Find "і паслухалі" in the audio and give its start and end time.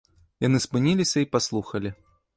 1.27-1.89